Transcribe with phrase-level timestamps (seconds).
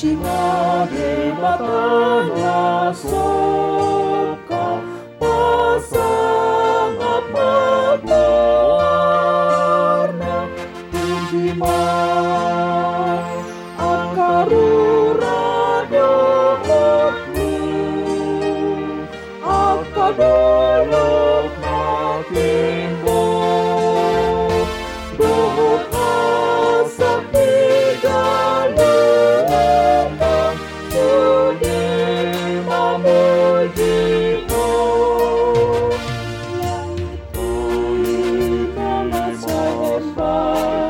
[0.00, 4.80] Puji made matanya soka
[5.20, 6.04] Pasangat
[8.00, 8.08] berwarna
[10.88, 11.76] made
[13.76, 15.44] Akarura
[15.92, 17.52] dohotmu
[19.44, 20.69] Akadolok
[40.30, 40.89] amor.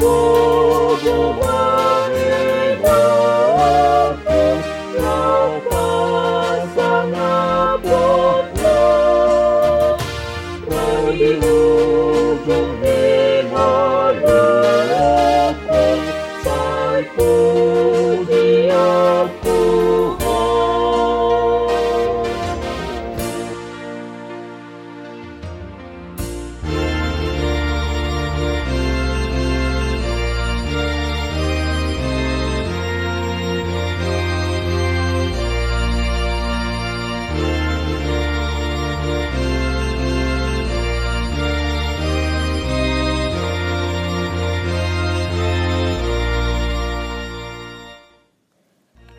[0.00, 0.28] Oh,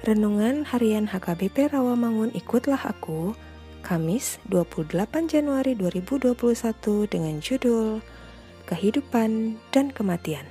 [0.10, 3.38] Renungan Harian HKBP Rawamangun Ikutlah Aku
[3.86, 6.34] Kamis 28 Januari 2021
[7.06, 8.02] dengan judul
[8.66, 10.50] Kehidupan dan Kematian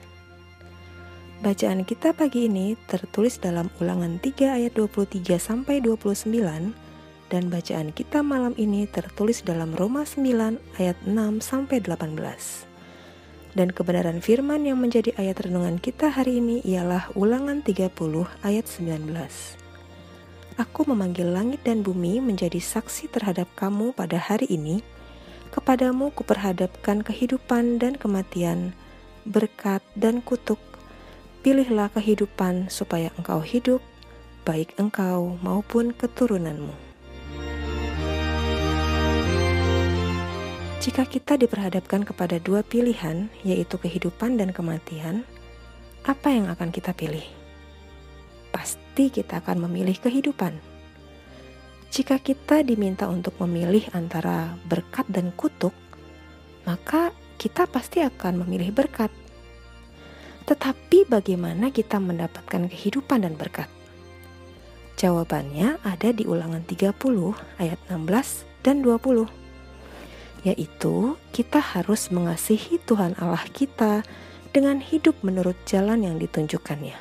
[1.43, 6.31] Bacaan kita pagi ini tertulis dalam ulangan 3 ayat 23 sampai 29
[7.27, 12.68] dan bacaan kita malam ini tertulis dalam Roma 9 ayat 6 sampai 18.
[13.59, 17.91] Dan kebenaran firman yang menjadi ayat renungan kita hari ini ialah ulangan 30
[18.47, 19.11] ayat 19.
[20.63, 24.79] Aku memanggil langit dan bumi menjadi saksi terhadap kamu pada hari ini.
[25.51, 28.79] Kepadamu kuperhadapkan kehidupan dan kematian,
[29.27, 30.63] berkat dan kutuk.
[31.43, 33.83] Pilihlah kehidupan supaya engkau hidup,
[34.47, 36.88] baik engkau maupun keturunanmu.
[40.89, 45.21] Jika kita diperhadapkan kepada dua pilihan, yaitu kehidupan dan kematian,
[46.09, 47.29] apa yang akan kita pilih?
[48.49, 50.57] Pasti kita akan memilih kehidupan.
[51.93, 55.77] Jika kita diminta untuk memilih antara berkat dan kutuk,
[56.65, 59.13] maka kita pasti akan memilih berkat.
[60.49, 63.69] Tetapi bagaimana kita mendapatkan kehidupan dan berkat?
[64.97, 66.97] Jawabannya ada di ulangan 30
[67.61, 69.48] ayat 16 dan 20
[70.47, 74.07] yaitu kita harus mengasihi Tuhan Allah kita
[74.55, 76.97] dengan hidup menurut jalan yang ditunjukkannya.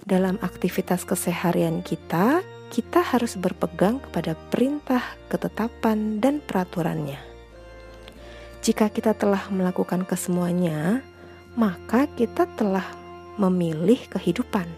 [0.00, 2.40] Dalam aktivitas keseharian kita,
[2.70, 7.18] kita harus berpegang kepada perintah, ketetapan, dan peraturannya.
[8.60, 11.04] Jika kita telah melakukan kesemuanya,
[11.58, 12.86] maka kita telah
[13.36, 14.68] memilih kehidupan.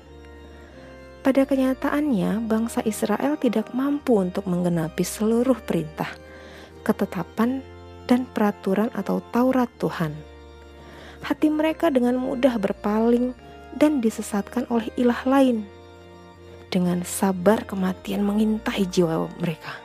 [1.23, 6.11] Pada kenyataannya, bangsa Israel tidak mampu untuk menggenapi seluruh perintah,
[6.85, 7.63] ketetapan,
[8.11, 10.13] dan peraturan atau Taurat Tuhan.
[11.23, 13.33] Hati mereka dengan mudah berpaling
[13.79, 15.65] dan disesatkan oleh ilah lain
[16.73, 19.77] dengan sabar kematian mengintai jiwa mereka.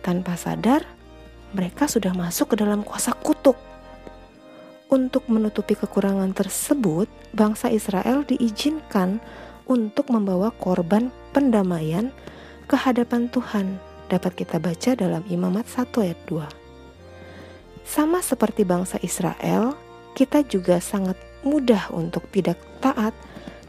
[0.00, 0.86] Tanpa sadar,
[1.50, 3.58] mereka sudah masuk ke dalam kuasa kutuk.
[4.86, 9.18] Untuk menutupi kekurangan tersebut, bangsa Israel diizinkan
[9.66, 12.14] untuk membawa korban pendamaian
[12.70, 13.82] ke hadapan Tuhan.
[14.06, 17.86] Dapat kita baca dalam Imamat 1 ayat 2.
[17.86, 19.74] Sama seperti bangsa Israel,
[20.14, 23.14] kita juga sangat mudah untuk tidak taat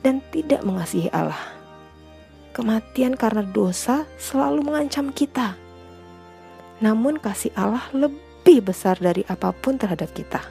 [0.01, 1.57] dan tidak mengasihi Allah
[2.57, 5.53] kematian karena dosa selalu mengancam kita.
[6.81, 10.41] Namun kasih Allah lebih besar dari apa pun terhadap kita.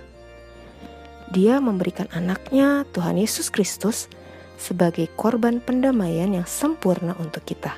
[1.35, 4.07] Dia memberikan anaknya Tuhan Yesus Kristus
[4.55, 7.75] sebagai korban pendamaian yang sempurna untuk kita.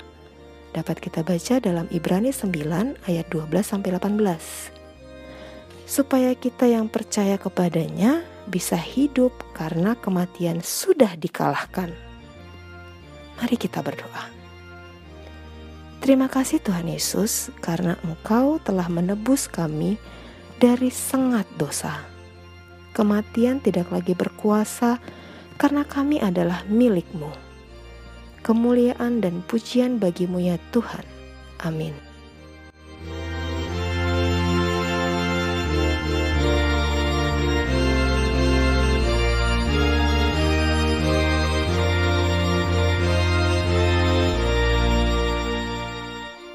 [0.73, 5.89] Dapat kita baca dalam Ibrani 9 ayat 12 sampai 18.
[5.89, 11.93] Supaya kita yang percaya kepadanya bisa hidup karena kematian sudah dikalahkan.
[13.41, 14.29] Mari kita berdoa.
[16.05, 19.97] Terima kasih Tuhan Yesus karena Engkau telah menebus kami
[20.61, 22.05] dari sengat dosa.
[22.93, 25.01] Kematian tidak lagi berkuasa
[25.59, 27.48] karena kami adalah milikmu.
[28.43, 31.05] Kemuliaan dan pujian bagimu ya Tuhan.
[31.63, 32.08] Amin.